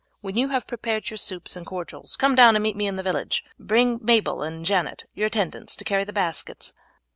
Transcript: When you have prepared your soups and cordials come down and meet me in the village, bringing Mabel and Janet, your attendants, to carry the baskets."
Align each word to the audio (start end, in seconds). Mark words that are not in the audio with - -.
When 0.21 0.35
you 0.35 0.49
have 0.49 0.65
prepared 0.65 1.11
your 1.11 1.17
soups 1.17 1.55
and 1.55 1.63
cordials 1.63 2.15
come 2.15 2.33
down 2.33 2.55
and 2.55 2.63
meet 2.63 2.75
me 2.75 2.87
in 2.87 2.95
the 2.95 3.03
village, 3.03 3.43
bringing 3.59 3.99
Mabel 4.01 4.41
and 4.41 4.65
Janet, 4.65 5.03
your 5.13 5.27
attendants, 5.27 5.75
to 5.75 5.85
carry 5.85 6.05
the 6.05 6.11
baskets." 6.11 6.73